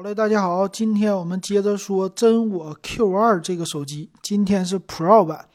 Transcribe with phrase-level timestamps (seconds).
[0.00, 5.46] 好嘞，大家好，今天我们接着说真我 Q2 这个手机，今天是 Pro 版。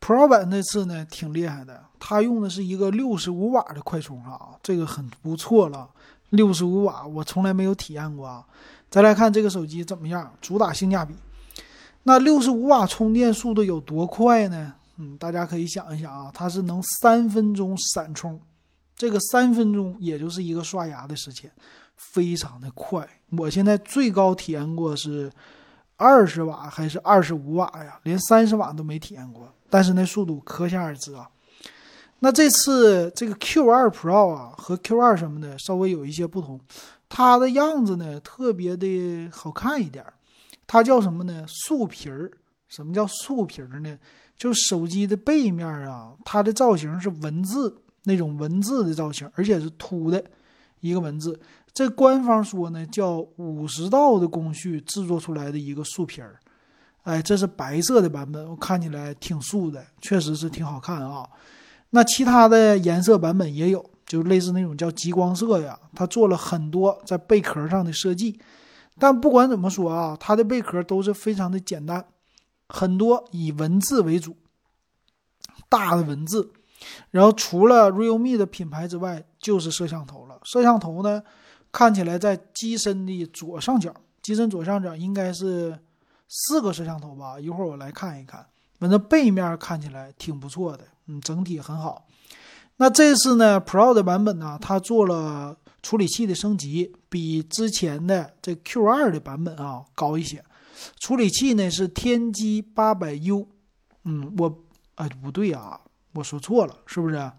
[0.00, 5.90] Pro 版那次呢挺厉害的，它用的是一个六十五瓦的快充啊，这个很不错了。
[6.30, 8.42] 六十五瓦我从来没有体验过啊。
[8.88, 11.14] 再来看这个手机怎么样，主打性价比。
[12.04, 14.72] 那六十五瓦充电速度有多快呢？
[14.96, 18.40] 嗯，大家可以想一想啊，它是能三分钟闪充，
[18.96, 21.52] 这个三分钟也就是一个刷牙的时间。
[21.96, 25.30] 非常的快，我现在最高体验过是
[25.96, 27.98] 二十瓦还是二十五瓦呀？
[28.04, 31.28] 连三十瓦都没体验过，但是那速度可想而知啊。
[32.20, 36.60] 那这次这个 Q2 Pro 啊和 Q2 什么的稍微有一些不同，
[37.08, 40.04] 它的样子呢特别的好看一点
[40.66, 41.44] 它叫什么呢？
[41.46, 42.30] 素皮儿。
[42.68, 43.96] 什么叫素皮儿呢？
[44.36, 50.22] 就手机的背面啊，它的造型是文字那种文字的造型，而且是凸的
[50.80, 51.38] 一个文字。
[51.76, 56.40] 这官方说呢，叫五十道的工序制作出来的一个素皮儿，
[57.02, 61.28] 哎，这是白色的版本，我看起来挺素的，确实是挺好看啊。
[61.90, 68.40] 那其他的颜色版本也有，就类似那种叫极光色呀，它做了很多在贝壳上的设计。
[68.98, 72.02] 但不管怎么说啊，它的贝壳都是非常的简单，
[72.70, 74.34] 很多以文字为主，
[75.68, 76.50] 大的文字。
[77.10, 80.40] 然后除了 Realme 的品牌之外，就是摄像头了。
[80.42, 81.22] 摄像头呢？
[81.76, 85.78] 看起来在机身的左上角，机身左上角应该是
[86.26, 87.38] 四个摄像头吧？
[87.38, 88.46] 一会儿我来看一看。
[88.78, 92.06] 反正背面看起来挺不错的，嗯，整体很好。
[92.78, 100.42] 那这次呢，Pro 的版本呢，它做了处理器的升级，比之前的这 Q2 的版本啊高一些。
[100.98, 103.46] 处理器呢是天玑八百 U，
[104.04, 105.78] 嗯，我哎不对啊，
[106.14, 107.30] 我说错了，是不是？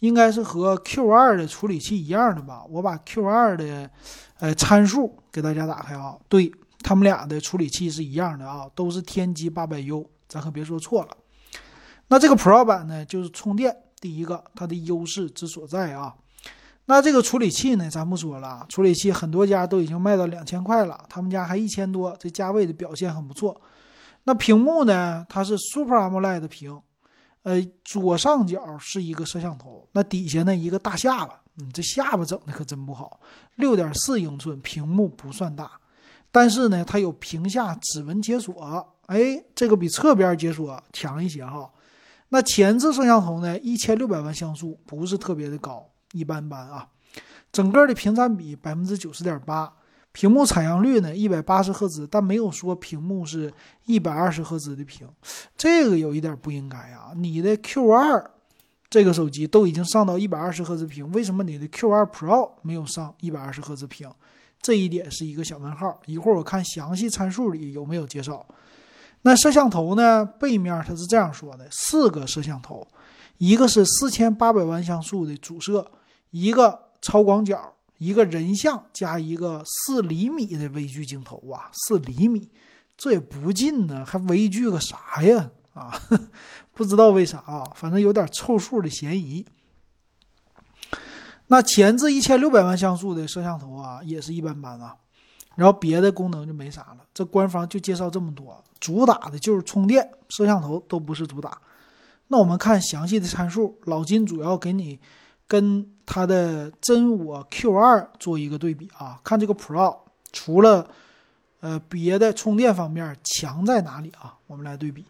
[0.00, 2.64] 应该是和 Q2 的处理器一样的吧？
[2.68, 3.90] 我把 Q2 的，
[4.38, 6.16] 呃，参数给大家打开啊。
[6.28, 6.50] 对
[6.82, 11.10] 他们俩的处理器是一样的啊，都是天玑八百 U，咱可别说错了。
[12.08, 16.14] 那这个 Pro 版呢，就是充电，第一个它的优势之所在啊。
[16.86, 23.60] 那这个处理器呢，咱不说了，处理器很多家都已经卖到两千块了，他们家还一千多，这价位的表现很不错。
[24.24, 26.80] 那屏幕呢，它是 Super AMOLED 屏。
[27.42, 33.18] 呃，左上角是一个摄像头，那底下呢一个大下巴，嗯，这下巴整的可真不好。
[33.56, 35.70] 六点四英寸屏幕不算大，
[36.30, 41.70] 但是呢，它有屏下指纹解锁，哎，这个比侧边解锁强一些哈。
[42.28, 46.88] 那前置摄像头呢，一千六百万像素，不是特别的高，一般般啊。
[47.50, 49.72] 整个的屏占比百分之九十点八。
[50.12, 53.52] 屏幕采样率呢，一百八十赫兹，但没有说屏幕是
[53.86, 55.08] 一百二十赫兹的屏，
[55.56, 57.12] 这个有一点不应该啊。
[57.14, 58.24] 你的 Q2
[58.88, 64.10] 这个手机都已经上到一百二十赫兹屏，为什么你的 Q2 Pro 没有上一百二十赫兹屏？
[64.60, 66.00] 这一点是一个小问号。
[66.06, 68.44] 一会儿我看详细参数里有没有介绍。
[69.22, 70.24] 那摄像头呢？
[70.24, 72.86] 背面它是这样说的：四个摄像头，
[73.38, 75.88] 一个是四千八百万像素的主摄，
[76.30, 77.72] 一个超广角。
[78.00, 82.48] 一个人像加一个四厘米的微距镜头啊，四厘米，
[82.96, 85.50] 这也不近呢，还微距个啥呀？
[85.74, 86.00] 啊，
[86.72, 89.44] 不知道为啥啊，反正有点凑数的嫌疑。
[91.48, 94.96] 那前置一千六百万像素的摄像头啊，也是一般般啊。
[95.56, 101.60] 然后别的功能就没啥了，这官方就介绍这么多，主打的就是充电，摄像头都不是主打。
[102.28, 104.98] 那我们看详细的参数，老金主要给你。
[105.50, 109.96] 跟它的真我 Q2 做一个对比啊，看这个 Pro
[110.30, 110.88] 除了
[111.58, 114.36] 呃别的充电方面强在哪里啊？
[114.46, 115.04] 我们来对比。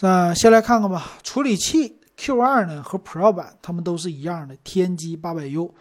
[0.00, 5.74] 那先来看看吧，处理器 Q2 呢和 Pro 版它们都是一样的，天玑八百 U，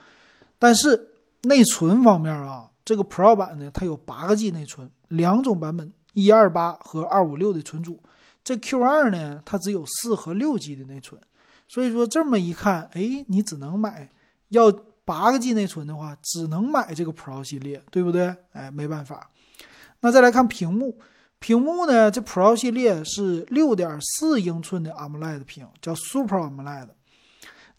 [0.57, 1.09] 但是
[1.41, 8.01] 内存方面啊，这个 Pro 版呢它有八个 G 内存，两种版本，一二八和二五六的存储。
[8.45, 11.19] 这 Q2 呢它只有四和六 G 的内存。
[11.67, 14.09] 所以说这么一看，哎，你只能买
[14.49, 14.71] 要
[15.03, 18.35] 八个 G 内存的话，只能买这个 Pro 系列，对不对？
[18.53, 19.29] 哎，没办法。
[20.01, 20.99] 那再来看屏幕，
[21.39, 26.89] 屏幕呢，这 Pro 系列是六点四英寸的 AMOLED 屏，叫 Super AMOLED。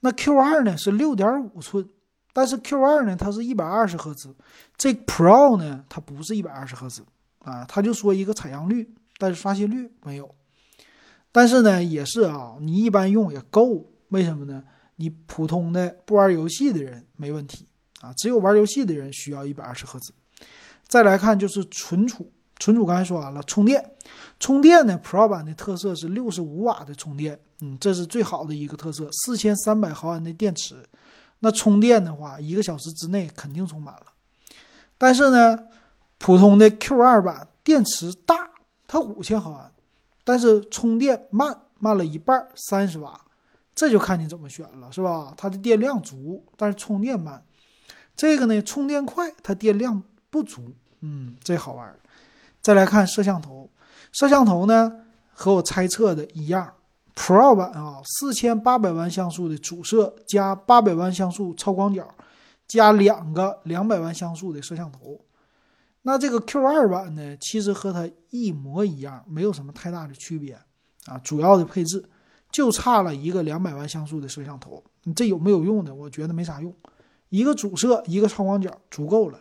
[0.00, 1.88] 那 Q2 呢是六点五寸，
[2.32, 4.34] 但是 Q2 呢它是一百二十赫兹，
[4.76, 7.04] 这 Pro 呢它不是一百二十赫兹
[7.40, 10.34] 啊，它就说一个采样率，但是刷新率没有。
[11.30, 13.84] 但是呢，也是啊，你一般用也够。
[14.08, 14.62] 为什么呢？
[14.96, 17.66] 你普通的不玩游戏的人没问题
[18.00, 20.12] 啊，只有玩游戏的人需要一百二十赫兹。
[20.86, 23.92] 再来看就是存储，存储刚才说完了，充电，
[24.40, 30.76] 充电呢，Pro 版的特色是六十五瓦的充电，嗯，这是最好的一个特色，四千三百毫安的电池，
[31.40, 34.06] 那充电的话，一个小时之内肯定充满了。
[34.96, 35.58] 但是呢。
[36.20, 38.50] 普通的 Q2 版电池大，
[38.88, 39.70] 它五千毫安，
[40.28, 43.18] 但是充电慢，慢了一半，三十瓦，
[43.74, 45.32] 这就看你怎么选了，是吧？
[45.38, 47.42] 它的电量足，但是充电慢。
[48.14, 51.98] 这个呢，充电快，它电量不足，嗯，这好玩。
[52.60, 53.70] 再来看摄像头，
[54.12, 54.92] 摄像头呢
[55.32, 56.74] 和我猜测的一样
[57.14, 62.06] ，Pro 版啊，四千八百万像素的主摄加八百万像素超广角，
[62.66, 65.18] 加两个两百万像素的摄像头。
[66.08, 70.58] 那这个 Q2 版呢，其实和它一模一样，没有什么太大的区别
[71.04, 72.02] 啊，主要的配置
[72.50, 74.82] 就差了一个两百万像素的摄像头。
[75.02, 75.94] 你这有没有用的？
[75.94, 76.74] 我觉得没啥用。
[77.28, 79.38] 一个主摄，一个超广角足够了，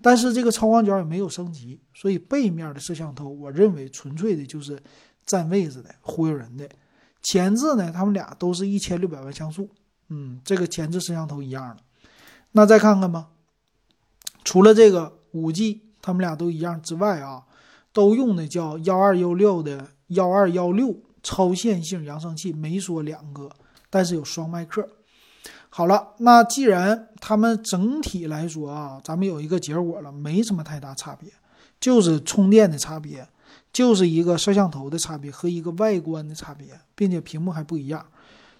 [0.00, 4.80] 但是这个超广角也没有升级，所以背面的摄像头，我认为纯粹的就是
[5.26, 6.68] 占位置的、忽悠人的。
[7.24, 9.68] 前置呢，他们俩都是一千六百万像素，
[10.10, 11.82] 嗯，这个前置摄像头一样的。
[12.52, 13.30] 那再看看吧，
[14.44, 17.44] 除了这个五 G，他们俩都一样之外啊，
[17.90, 23.48] 都用的叫幺二幺六的幺二幺六超线性扬声器，没说两个，
[23.88, 24.86] 但是有双麦克。
[25.70, 31.30] 好了，那既然他们整体来说啊，咱们有一个结果了，没什么太大差别，
[31.80, 33.26] 就是充电的差别，
[33.72, 38.04] 就是一个摄像头的差别和一个外观的差别，并且屏幕还不一样。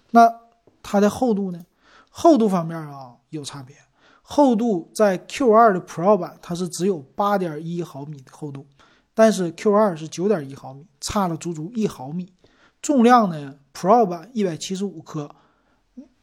[0.09, 0.33] 那
[0.81, 1.63] 它的厚度呢？
[2.09, 3.75] 厚度方面啊有差别，
[4.27, 8.65] 厚度在 Q2 的 Pro 版它是只有八点一毫米的厚度，
[9.13, 12.33] 但是 Q2 是九点一毫米，差了足足一毫米。
[12.81, 15.29] 重量呢？Pro 版一百七十五克。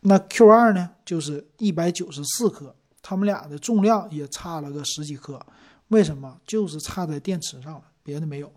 [0.01, 5.41] 那 Q 二呢，就是一百九十四克，它们俩的重量也差了个十几克，
[5.89, 6.39] 为什么？
[6.45, 8.53] 就是差在电池上了，别的没有。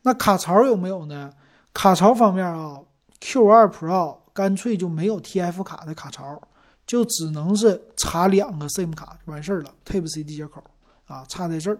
[0.00, 1.30] 那卡槽有没有呢？
[1.74, 2.80] 卡槽方面啊
[3.20, 6.40] ，Q 二 Pro 干脆就没有 TF 卡的卡槽，
[6.86, 10.62] 就只能是插两个 SIM 卡就完事儿了，Type C 的接口
[11.06, 11.78] 啊，差在这儿，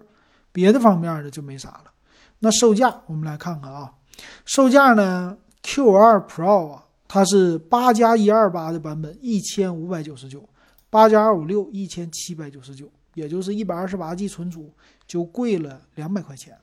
[0.53, 1.85] 别的方面的就没啥了。
[2.41, 3.93] 那售价我们来看看啊，
[4.45, 6.83] 售价呢，Q 二 Pro 啊。
[7.09, 10.41] 它是八加一二八的版本，一千五百九十九；
[10.91, 14.73] 八加二五六一千七百九十九，也就是一百二十八 G 存储
[15.07, 16.59] 就贵了两百块钱。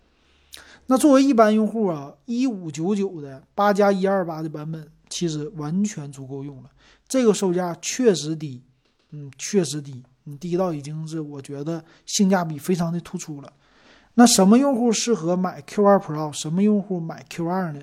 [0.87, 6.69] 那作为一般用户啊，一五九九的八加一二八的版本其实完全足够用了。
[7.13, 8.59] 这个售价确实低，
[9.11, 13.53] 嗯，确实低，你低到已经是我觉得性价比非常的突出了。
[14.15, 16.33] 那什么用户适合买 Q2 Pro？
[16.33, 17.81] 什么用户买 Q2 呢？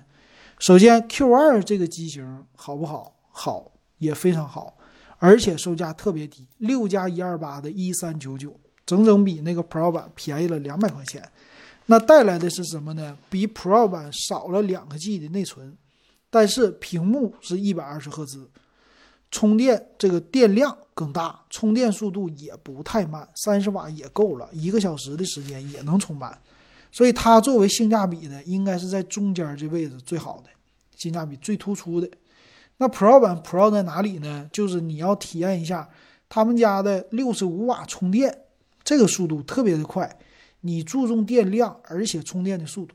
[0.59, 3.15] 首先，Q2 这个机型好不好？
[3.31, 4.77] 好，也非常好，
[5.19, 11.23] 而且售价特别低，六加一二八的一三九九，整整比那个 Pro 版便宜了两百块钱。
[11.87, 13.17] 那带来的是什么呢？
[13.31, 15.77] 比 Pro 版少了两个 G 的内存，
[16.31, 18.51] 但是屏幕是一百二十赫兹，
[19.31, 26.37] 充电这个电量更大，充电速度也不太慢，三十瓦也够了，一个小时的时间也能充满。
[26.93, 30.51] 所以它作为性价比的，应该是在中间这位置最好的，
[30.97, 32.11] 性价比最突出的。
[32.79, 34.49] 那 Pro 版 Pro 在哪里呢？
[34.53, 35.89] 就是你要体验一下
[36.29, 38.37] 他们家的六十五瓦充电，
[38.83, 40.19] 这个速度特别的快。
[40.63, 42.95] 你注重电量，而且充电的速度。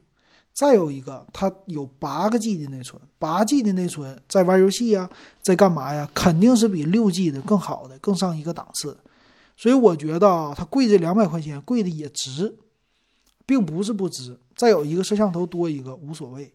[0.56, 5.07] 再有一个，它有八个 G 的内存，八 G 的内存在玩游戏呀，
[5.42, 6.10] 在干嘛呀？
[6.16, 8.98] 肯定是比六 G 的更好的，更上一个档次。
[9.57, 12.57] 所以我觉得啊，它贵这两百块钱，贵的也值。
[13.48, 16.51] 并不是不值，再有一个摄像头多一个无所谓。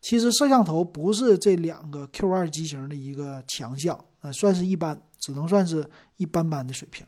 [0.00, 7.06] 其实摄像头不是这两个 Q2 机型的一个强项，呃，算是一般，只能算是一般般的水平。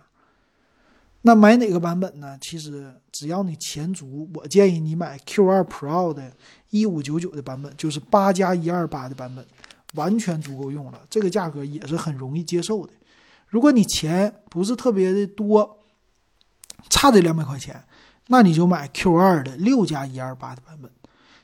[1.23, 2.37] 那买哪个版本呢？
[2.41, 6.33] 其实只要你钱足，我建议你买 Q2 Pro 的
[6.71, 9.47] 1599的版本，就是八加128的版本，
[9.95, 11.01] 完全足够用了。
[11.09, 12.93] 这个价格也是很容易接受的。
[13.47, 15.79] 如果你钱不是特别的多，
[16.91, 17.85] 差这两百块钱。
[18.29, 20.91] 那你就买 Q2 的六加一二八的版本。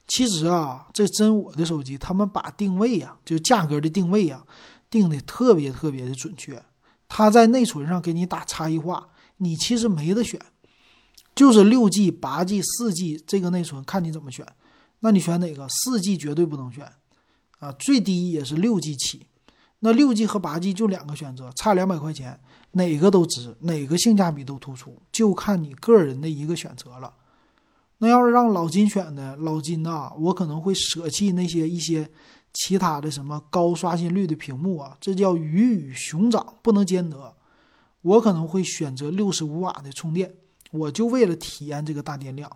[0.06, 4.42] 其实啊，这真我的手机，他们把定位呀，就价格的定位呀，
[4.88, 6.62] 定的特别特别的准确。
[7.08, 9.08] 它在内存上给你打差异化，
[9.38, 10.40] 你其实没得选，
[11.34, 14.46] 就是六 G、八 G、四 G 这个内存，看你怎么选。
[15.00, 15.66] 那你选哪个？
[15.68, 16.90] 四 G 绝对不能选
[17.58, 19.26] 啊，最低也是六 G 起。
[19.80, 22.40] 那六 G 和八 G 就两个选择，差两百块钱。
[22.72, 27.14] 哪个都值，哪个性价比都突出，就看你个人的一个选择了。
[27.96, 32.10] 那要是让老金选呢，老金呐，我可能会舍弃那些一些
[32.52, 37.34] 其他的什么高刷新率的屏幕啊，这叫鱼与熊掌不能兼得。
[38.08, 40.34] 我可能会选择六十五瓦的充电，
[40.70, 42.50] 我就为了体验这个大电量。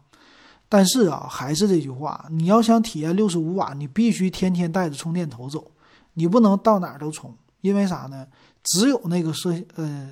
[0.69, 5.73] 但是啊，还是这句话，你要想体验六十五瓦，你必须天天带着充电头走，
[6.15, 8.27] 你不能到哪儿都充，因为啥呢？
[8.63, 10.11] 只有那个摄呃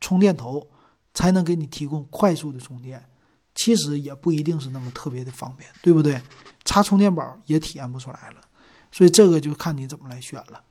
[0.00, 0.68] 充电头
[1.14, 3.02] 才能给你提供快速的充电，
[3.54, 6.20] 其实也不一定是那么特别的方便，对不对？
[6.64, 8.40] 插充电宝也体验不出来了，
[8.90, 10.62] 所以这个就看你怎么来选了。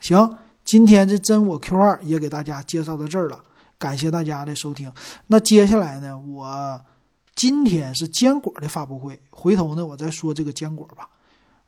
[0.00, 3.44] 行，今天这真我 Q 二也给大家介绍到这儿了，
[3.78, 4.92] 感谢大家的收听。
[5.26, 6.80] 那接下来呢，我
[7.34, 11.08] 今天是坚果的发布会，回头呢我再说这个坚果吧。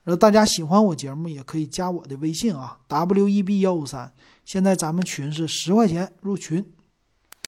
[0.04, 4.10] 然后大家喜欢我节目也可以加我的微信啊，W E B 幺五三。
[4.44, 6.64] 现在咱们群是十块钱入群。